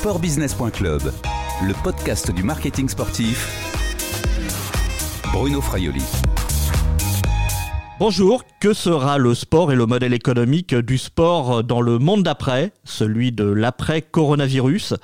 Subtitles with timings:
[0.00, 1.12] Sportbusiness.club,
[1.62, 3.46] le podcast du marketing sportif.
[5.30, 6.02] Bruno Fraioli.
[7.98, 12.72] Bonjour, que sera le sport et le modèle économique du sport dans le monde d'après,
[12.82, 14.94] celui de l'après-coronavirus?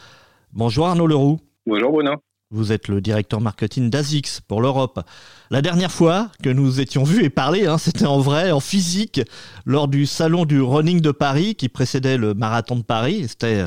[0.55, 1.41] Bonjour Arnaud Leroux.
[1.67, 2.13] Bonjour Bruno.
[2.51, 5.07] Vous êtes le directeur marketing d'ASICS pour l'Europe.
[5.51, 9.21] La dernière fois que nous étions vus et parlé, hein, c'était en vrai, en physique,
[9.67, 13.27] lors du salon du running de Paris qui précédait le marathon de Paris.
[13.29, 13.67] C'était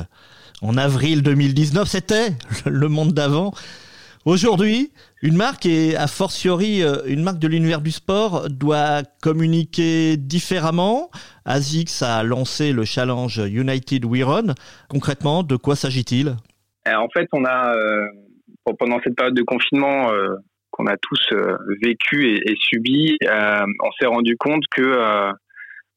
[0.62, 2.30] en avril 2019, c'était
[2.66, 3.52] le monde d'avant.
[4.26, 4.92] Aujourd'hui,
[5.22, 11.10] une marque et a fortiori euh, une marque de l'univers du sport doit communiquer différemment.
[11.46, 14.54] ASICS a lancé le challenge United We Run.
[14.88, 16.36] Concrètement, de quoi s'agit-il
[16.86, 18.06] En fait, on a euh,
[18.78, 20.36] pendant cette période de confinement euh,
[20.70, 25.32] qu'on a tous euh, vécu et, et subi, euh, on s'est rendu compte que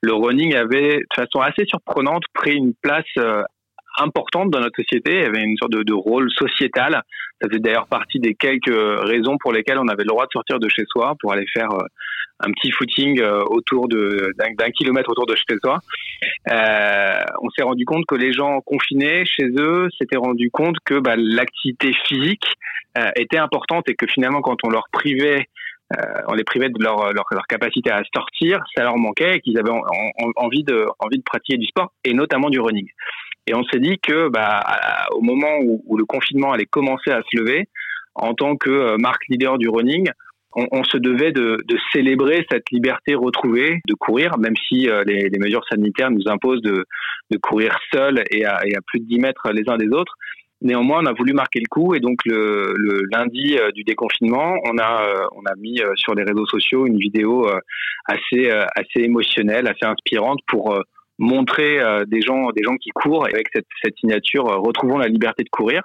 [0.06, 3.06] le running avait, de façon assez surprenante, pris une place
[4.00, 5.22] importante dans notre société.
[5.22, 7.02] Y avait une sorte de, de rôle sociétal.
[7.42, 10.60] Ça faisait d'ailleurs partie des quelques raisons pour lesquelles on avait le droit de sortir
[10.60, 11.70] de chez soi pour aller faire
[12.40, 15.80] un petit footing autour de d'un kilomètre autour de chez soi.
[16.50, 21.00] Euh, on s'est rendu compte que les gens confinés chez eux s'étaient rendu compte que
[21.00, 22.46] bah, l'activité physique
[22.98, 25.48] euh, était importante et que finalement quand on leur privait
[25.98, 29.40] euh, on les privait de leur, leur, leur, capacité à sortir, ça leur manquait et
[29.42, 29.70] qu'ils avaient
[30.38, 32.88] envie de envie de pratiquer du sport et notamment du running.
[33.48, 34.62] Et on s'est dit que bah,
[35.12, 37.68] au moment où, le confinement allait commencer à se lever,
[38.16, 40.10] en tant que marque leader du running,
[40.56, 41.58] on, se devait de,
[41.92, 46.86] célébrer cette liberté retrouvée de courir, même si euh, les, mesures sanitaires nous imposent de,
[47.42, 50.14] courir seul et à, plus de 10 mètres les uns des autres.
[50.62, 52.76] Néanmoins, on a voulu marquer le coup et donc le,
[53.12, 57.48] lundi euh, du déconfinement, on a euh, mis sur les réseaux sociaux une vidéo
[58.06, 58.52] assez
[58.96, 60.80] émotionnelle, assez inspirante pour
[61.20, 65.50] montrer des gens des gens qui courent avec cette, cette signature retrouvons la liberté de
[65.50, 65.82] courir.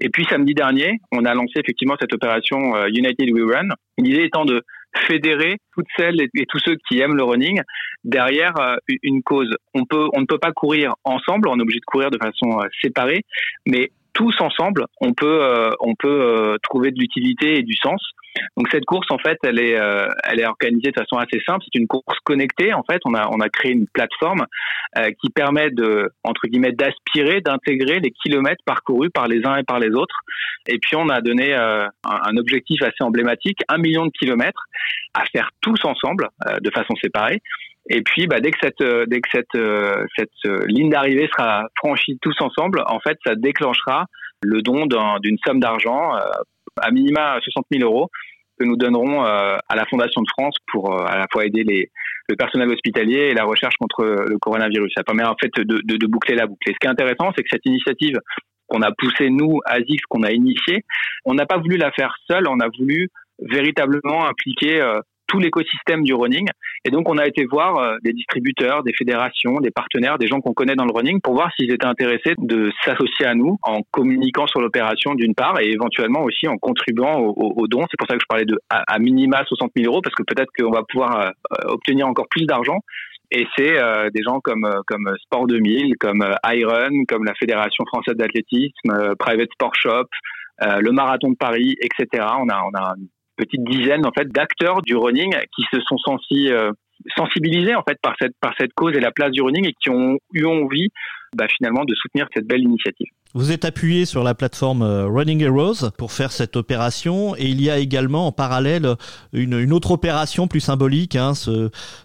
[0.00, 3.68] Et puis samedi dernier, on a lancé effectivement cette opération euh, United We Run.
[3.98, 4.62] L'idée étant de
[5.08, 7.60] fédérer toutes celles et tous ceux qui aiment le running
[8.04, 9.50] derrière euh, une cause.
[9.72, 12.60] On peut, on ne peut pas courir ensemble, on est obligé de courir de façon
[12.60, 13.22] euh, séparée,
[13.66, 18.00] mais tous ensemble, on peut, on peut trouver de l'utilité et du sens.
[18.56, 21.64] Donc cette course, en fait, elle est, euh, elle est organisée de façon assez simple.
[21.64, 22.72] C'est une course connectée.
[22.72, 24.46] En fait, on a, on a créé une plateforme
[24.98, 29.62] euh, qui permet de, entre guillemets, d'aspirer, d'intégrer les kilomètres parcourus par les uns et
[29.62, 30.16] par les autres.
[30.66, 34.64] Et puis on a donné euh, un, objectif assez emblématique, un million de kilomètres
[35.14, 37.40] à faire tous ensemble, euh, de façon séparée.
[37.90, 41.66] Et puis, bah, dès que cette, euh, dès que cette, euh, cette ligne d'arrivée sera
[41.76, 44.06] franchie tous ensemble, en fait, ça déclenchera
[44.42, 44.86] le don
[45.20, 46.12] d'une somme d'argent
[46.80, 48.10] à minima 60 000 euros
[48.58, 51.64] que nous donnerons euh, à la Fondation de France pour euh, à la fois aider
[51.64, 51.90] les,
[52.28, 54.92] le personnel hospitalier et la recherche contre le coronavirus.
[54.96, 56.60] Ça permet en fait de, de, de boucler la boucle.
[56.66, 58.18] Ce qui est intéressant, c'est que cette initiative
[58.66, 60.84] qu'on a poussée, nous, ASICS, qu'on a initiée,
[61.24, 63.08] on n'a pas voulu la faire seule, on a voulu
[63.40, 66.48] véritablement impliquer euh, tout l'écosystème du running.
[66.84, 70.40] Et donc, on a été voir euh, des distributeurs, des fédérations, des partenaires, des gens
[70.40, 73.80] qu'on connaît dans le running pour voir s'ils étaient intéressés de s'associer à nous en
[73.90, 77.84] communiquant sur l'opération d'une part et éventuellement aussi en contribuant aux, dons.
[77.90, 80.50] C'est pour ça que je parlais de à, minima 60 000 euros parce que peut-être
[80.58, 81.30] qu'on va pouvoir euh,
[81.66, 82.78] obtenir encore plus d'argent.
[83.30, 88.14] Et c'est euh, des gens comme comme Sport 2000, comme Iron, comme la Fédération française
[88.16, 90.06] d'athlétisme, Private Sport Shop,
[90.60, 92.26] le Marathon de Paris, etc.
[92.38, 92.94] On a on a
[93.36, 96.70] petite dizaine en fait d'acteurs du running qui se sont sentis euh,
[97.16, 99.90] sensibilisés en fait par cette par cette cause et la place du running et qui
[99.90, 100.88] ont eu envie
[101.34, 103.08] bah, finalement de soutenir cette belle initiative.
[103.34, 107.60] Vous êtes appuyé sur la plateforme euh, Running Heroes pour faire cette opération et il
[107.60, 108.94] y a également en parallèle
[109.32, 111.16] une, une autre opération plus symbolique.
[111.16, 111.32] Hein,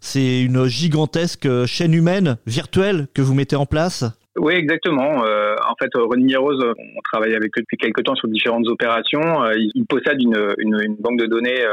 [0.01, 4.05] c'est une gigantesque chaîne humaine virtuelle que vous mettez en place.
[4.37, 5.25] Oui, exactement.
[5.25, 9.43] Euh, en fait, Running Heroes, on travaille avec eux depuis quelques temps sur différentes opérations.
[9.43, 11.65] Euh, ils, ils, possèdent une, une, une, banque de données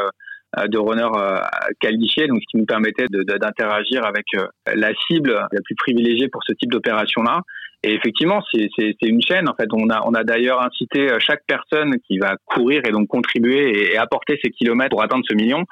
[0.59, 1.39] euh, de runners euh,
[1.81, 6.43] qualifiés, donc ce qui nous permettait d'interagir avec euh, la cible la plus privilégiée pour
[6.47, 7.41] ce type d'opération-là.
[7.83, 9.49] Et effectivement, c'est une chaîne.
[9.51, 13.07] En fait, on a, on a d'ailleurs incité chaque personne qui va courir et donc
[13.07, 15.65] contribuer et apporter ses kilomètres pour atteindre ce million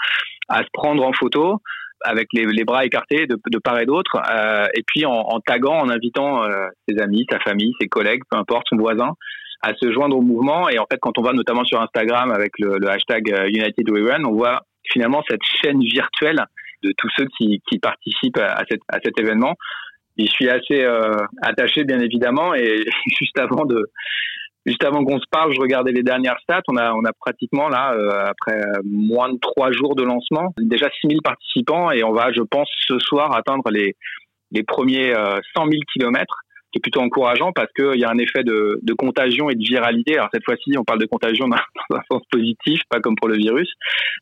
[0.48, 1.60] à se prendre en photo
[2.04, 5.78] avec les, bras écartés de, de part et d'autre, euh, et puis en, en, taguant,
[5.78, 9.14] en invitant euh, ses amis, sa famille, ses collègues, peu importe, son voisin,
[9.62, 10.68] à se joindre au mouvement.
[10.68, 14.10] Et en fait, quand on va notamment sur Instagram avec le, hashtag euh, United We
[14.10, 14.60] Run, on voit
[14.92, 16.44] finalement cette chaîne virtuelle
[16.82, 19.54] de tous ceux qui, qui participent à, cette, à cet événement.
[20.18, 20.86] Je suis assez
[21.42, 22.84] attaché, bien évidemment, et
[23.18, 23.90] juste avant de
[24.66, 26.62] Juste avant qu'on se parle, je regardais les dernières stats.
[26.68, 31.90] On a, pratiquement là, euh, après moins de trois jours de lancement, déjà 6000 participants
[31.90, 33.94] et on va, je pense, ce soir atteindre les,
[34.66, 36.40] premiers euh, 100 000 kilomètres
[36.74, 40.14] qui est plutôt encourageant parce qu'il y a un effet de, contagion et de viralité.
[40.16, 41.56] Alors cette fois-ci, on parle de contagion dans,
[41.96, 43.70] un sens positif, pas comme pour le virus,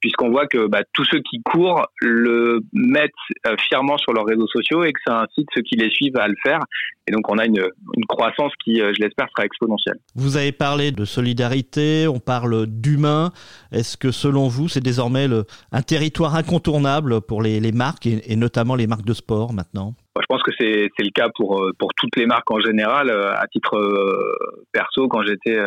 [0.03, 3.11] puisqu'on voit que bah, tous ceux qui courent le mettent
[3.47, 6.29] euh, fièrement sur leurs réseaux sociaux et que ça incite ceux qui les suivent à
[6.29, 6.61] le faire.
[7.07, 7.71] Et donc on a une,
[8.07, 9.99] croissance qui, euh, je l'espère, sera exponentielle.
[10.15, 13.33] Vous avez parlé de solidarité, on parle d'humain.
[13.73, 15.27] Est-ce que selon vous, c'est désormais
[15.73, 19.95] un territoire incontournable pour les, marques et notamment les marques de sport maintenant?
[20.20, 23.09] Je pense que c'est le cas pour euh, pour toutes les marques en général.
[23.09, 24.37] Euh, à titre euh,
[24.73, 25.59] perso, quand j'étais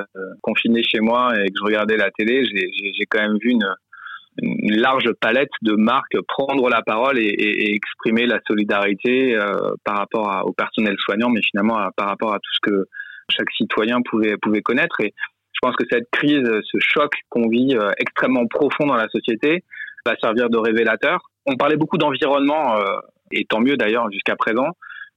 [0.41, 3.67] confiné chez moi et que je regardais la télé, j'ai quand même vu une,
[4.41, 9.37] une, large palette de marques prendre la parole et, et, exprimer la solidarité
[9.83, 12.85] par rapport à, au personnel soignant, mais finalement par rapport à tout ce que
[13.29, 14.99] chaque citoyen pouvait pouvait connaître.
[15.01, 15.13] Et
[15.53, 19.63] je pense que cette crise, ce choc qu'on vit extrêmement profond dans la société,
[20.05, 21.19] va servir de révélateur.
[21.47, 22.77] On parlait beaucoup d'environnement
[23.31, 24.67] et tant mieux d'ailleurs jusqu'à présent.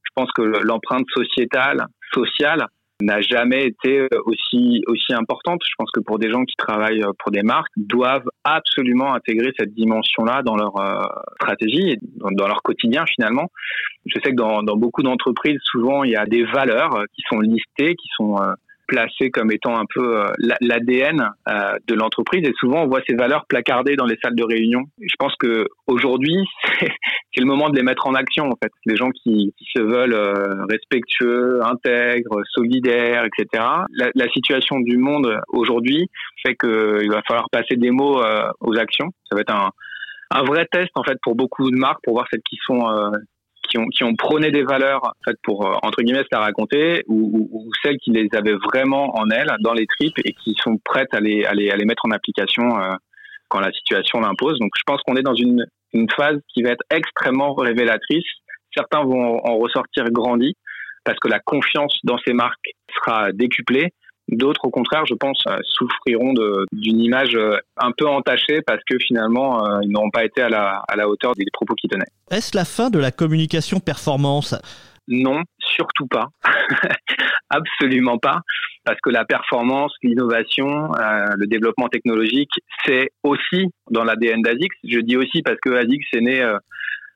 [0.03, 2.67] Je pense que l'empreinte sociétale, sociale,
[3.01, 5.61] n'a jamais été aussi aussi importante.
[5.65, 9.73] Je pense que pour des gens qui travaillent pour des marques, doivent absolument intégrer cette
[9.73, 11.03] dimension-là dans leur euh,
[11.37, 13.51] stratégie, dans, leur quotidien finalement.
[14.07, 17.95] Je sais que dans, beaucoup d'entreprises, souvent il y a des valeurs qui sont listées,
[17.95, 18.53] qui sont euh,
[18.89, 20.27] placé comme étant un peu euh,
[20.61, 24.43] l'ADN euh, de l'entreprise et souvent on voit ces valeurs placardées dans les salles de
[24.43, 24.81] réunion.
[25.01, 26.37] Je pense que aujourd'hui
[26.81, 28.73] c'est le moment de les mettre en action en fait.
[28.87, 33.63] Les gens qui, se veulent euh, respectueux, intègres, solidaires, etc.
[34.15, 36.09] La, situation du monde aujourd'hui
[36.43, 38.23] fait qu'il va falloir passer des mots
[38.61, 39.09] aux actions.
[39.29, 39.71] Ça va être un,
[40.31, 42.85] un vrai test en fait pour beaucoup de marques pour voir celles qui sont
[43.69, 46.41] qui ont, qui ont prôné des valeurs en fait, pour, euh, entre guillemets, se la
[46.41, 50.55] raconter, ou, ou, celles qui les avaient vraiment en elles, dans les tripes, et qui
[50.63, 52.95] sont prêtes à les, à les, à les mettre en application euh,
[53.49, 54.59] quand la situation l'impose.
[54.59, 58.27] Donc je pense qu'on est dans une, une phase qui va être extrêmement révélatrice.
[58.75, 60.55] Certains vont en ressortir grandis,
[61.05, 63.93] parce que la confiance dans ces marques sera décuplée.
[64.29, 66.35] D'autres, au contraire, je pense, euh, souffriront
[66.73, 70.51] d'une image euh, un peu entachée parce que finalement, euh, ils n'auront pas été à
[70.51, 72.05] la, à la hauteur des propos qu'ils tenaient.
[72.31, 74.55] Est-ce la fin de la communication performance?
[75.09, 76.27] Non, surtout pas.
[77.51, 78.41] Absolument pas.
[78.85, 80.91] Parce que la performance, l'innovation,
[81.37, 82.51] le développement technologique,
[82.85, 84.77] c'est aussi dans l'ADN d'ASICS.
[84.85, 86.57] Je dis aussi parce que ASICS est né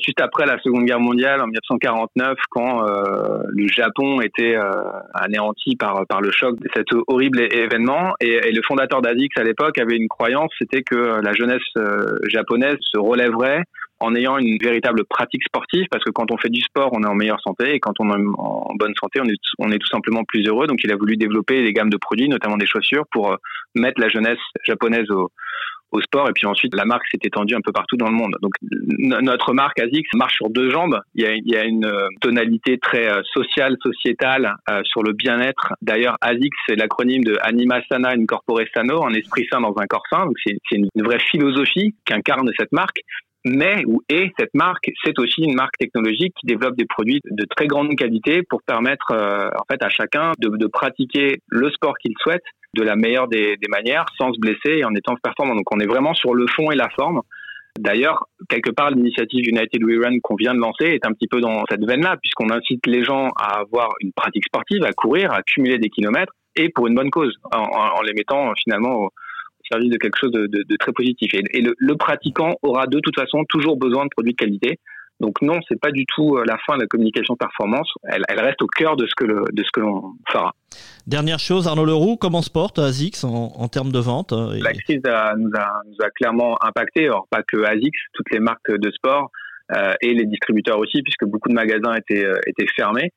[0.04, 4.70] juste après la Seconde Guerre mondiale, en 1949, quand euh, le Japon était euh,
[5.14, 9.78] anéanti par par le choc de cet horrible événement, et, le fondateur d'Azix à l'époque
[9.78, 13.62] avait une croyance, c'était que la jeunesse euh, japonaise se relèverait
[14.00, 17.06] en ayant une véritable pratique sportive, parce que quand on fait du sport, on est
[17.06, 19.86] en meilleure santé, et quand on est en bonne santé, on est, on est tout
[19.86, 20.66] simplement plus heureux.
[20.66, 23.36] Donc il a voulu développer des gammes de produits, notamment des chaussures, pour
[23.76, 25.30] mettre la jeunesse japonaise au,
[25.92, 26.28] au sport.
[26.28, 28.36] Et puis ensuite, la marque s'est étendue un peu partout dans le monde.
[28.40, 30.98] Donc notre marque ASICS marche sur deux jambes.
[31.14, 35.74] Il y a, une euh, tonalité très euh, sociale, sociétale euh, sur le bien-être.
[35.82, 40.06] D'ailleurs, ASICS, c'est l'acronyme de Anima Sana Incorpore Sano, un esprit sain dans un corps
[40.10, 40.24] sain.
[40.24, 43.00] Donc c'est une vraie philosophie qu'incarne cette marque
[43.44, 47.44] mais ou et cette marque, c'est aussi une marque technologique qui développe des produits de
[47.56, 52.44] très grande qualité pour permettre en fait à chacun de pratiquer le sport qu'il souhaite
[52.74, 55.54] de la meilleure des, des, manières, sans se blesser et en étant performant.
[55.54, 57.20] Donc on est vraiment sur le fond et la forme.
[57.78, 61.40] D'ailleurs, quelque part, l'initiative United We Run qu'on vient de lancer est un petit peu
[61.40, 65.42] dans cette veine-là, puisqu'on incite les gens à avoir une pratique sportive, à courir, à
[65.42, 69.10] cumuler des kilomètres, et pour une bonne cause, en, en les mettant finalement au,
[69.70, 71.32] service de quelque chose de, de, de très positif.
[71.34, 74.78] Et, et le, le, pratiquant aura de toute façon toujours besoin de produits de qualité.
[75.22, 77.88] Donc non, c'est pas du tout euh, la fin de la communication performance.
[78.02, 80.52] Elle, elle reste au cœur de ce que le, de ce que l'on fera.
[81.06, 84.72] Dernière chose, Arnaud Leroux, comment se porte ASICS en, en termes de vente euh, La
[84.72, 87.04] crise a, nous, a, nous a clairement impacté.
[87.06, 89.30] Alors pas que ASICS, toutes les marques de sport
[89.76, 93.12] euh, et les distributeurs aussi, puisque beaucoup de magasins étaient, euh, étaient fermés.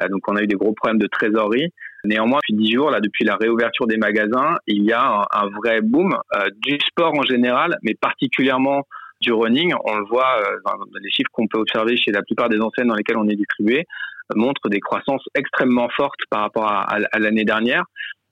[0.00, 1.72] Euh, donc on a eu des gros problèmes de trésorerie.
[2.04, 5.48] Néanmoins, depuis dix jours, là, depuis la réouverture des magasins, il y a un, un
[5.48, 6.16] vrai boom
[6.62, 8.84] du sport en général, mais particulièrement
[9.20, 9.72] du running.
[9.84, 10.70] On le voit euh,
[11.02, 13.80] les chiffres qu'on peut observer chez la plupart des enseignes dans lesquelles on est distribué,
[13.80, 17.84] euh, montrent des croissances extrêmement fortes par rapport à, l'année dernière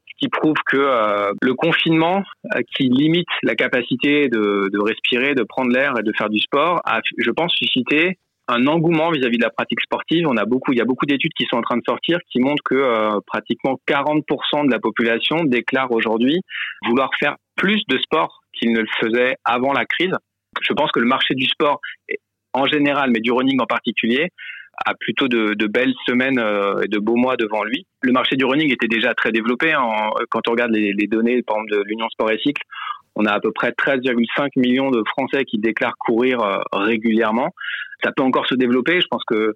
[0.09, 2.23] ce qui prouve que euh, le confinement
[2.75, 6.81] qui limite la capacité de, de respirer, de prendre l'air et de faire du sport
[6.87, 8.17] a, je pense, suscité
[8.49, 10.27] un engouement vis-à-vis de la pratique sportive.
[10.29, 12.41] On a beaucoup, il y a beaucoup d'études qui sont en train de sortir qui
[12.41, 16.41] montrent que euh, pratiquement 40% de la population déclare aujourd'hui
[16.87, 20.15] vouloir faire plus de sport qu'ils ne le faisaient avant la crise
[20.63, 21.81] je pense que le marché du sport
[22.53, 24.31] en général, mais du running en particulier,
[24.85, 27.87] a plutôt de, de belles semaines euh, et de beaux mois devant lui.
[28.03, 29.75] Le marché du running était déjà très développé.
[29.75, 32.63] En, quand on regarde les, les, données, par exemple, de l'Union Sport et Cycle,
[33.15, 37.51] on a à peu près 13,5 millions de Français qui déclarent courir euh, régulièrement.
[38.05, 39.01] Ça peut encore se développer.
[39.01, 39.55] Je pense que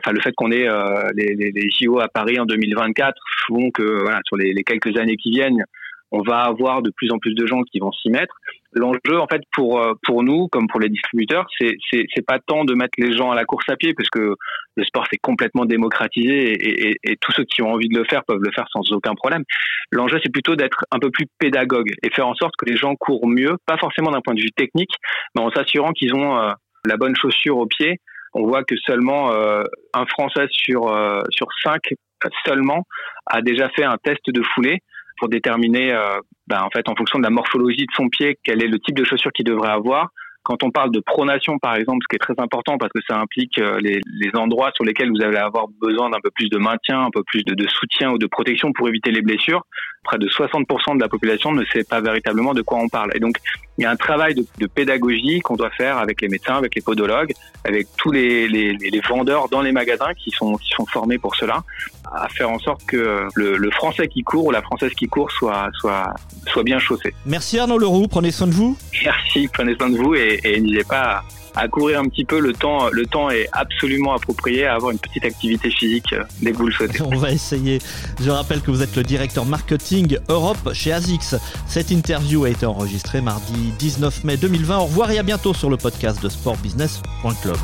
[0.00, 0.68] enfin le fait qu'on ait
[1.14, 3.14] les, les, les, JO à Paris en 2024
[3.48, 5.62] font que voilà, sur les quelques années qui viennent,
[6.10, 8.34] on va avoir de plus en plus de gens qui vont s'y mettre.
[8.72, 12.64] L'enjeu, en fait, pour euh, pour nous, comme pour les distributeurs, c'est c'est pas tant
[12.64, 14.36] de mettre les gens à la course à pied, parce que
[14.76, 18.04] le sport c'est complètement démocratisé et, et, et, tous ceux qui ont envie de le
[18.04, 19.42] faire peuvent le faire sans aucun problème.
[19.90, 22.94] L'enjeu, c'est plutôt d'être un peu plus pédagogue et faire en sorte que les gens
[22.94, 24.94] courent mieux, pas forcément d'un point de vue technique,
[25.34, 26.52] mais en s'assurant qu'ils ont euh,
[26.86, 27.98] la bonne chaussure au pied.
[28.34, 30.82] On voit que seulement euh, un Français sur
[31.30, 31.82] sur cinq
[32.46, 32.84] seulement
[33.26, 34.78] a déjà fait un test de foulée
[35.20, 38.64] pour déterminer, euh, ben, en fait, en fonction de la morphologie de son pied, quel
[38.64, 40.08] est le type de chaussure qu'il devrait avoir.
[40.50, 43.16] Quand on parle de pronation, par exemple, ce qui est très important parce que ça
[43.20, 46.58] implique euh, les, les endroits sur lesquels vous allez avoir besoin d'un peu plus de
[46.58, 49.64] maintien, un peu plus de, de, soutien ou de protection pour éviter les blessures,
[50.02, 53.12] près de 60% de la population ne sait pas véritablement de quoi on parle.
[53.14, 53.36] Et donc,
[53.78, 56.74] il y a un travail de, de pédagogie qu'on doit faire avec les médecins, avec
[56.74, 57.32] les podologues,
[57.64, 61.34] avec tous les, les, les, vendeurs dans les magasins qui sont, qui sont formés pour
[61.36, 61.62] cela,
[62.12, 65.30] à faire en sorte que le, le français qui court ou la française qui court
[65.30, 66.12] soit, soit,
[66.46, 67.14] soit bien chaussé.
[67.24, 68.76] Merci Arnaud Leroux, prenez soin de vous.
[69.04, 72.38] Merci, prenez soin de vous et, et n'hésitez pas à courir un petit peu.
[72.40, 76.52] Le temps, le temps est absolument approprié à avoir une petite activité physique euh, dès
[76.52, 76.74] que vous le.
[77.04, 77.78] On va essayer.
[78.20, 81.36] Je rappelle que vous êtes le directeur marketing Europe chez ASICS.
[81.66, 84.78] Cette interview a été enregistrée mardi 19 mai 2020.
[84.78, 87.58] Au revoir et à bientôt sur le podcast de sportbusiness.club.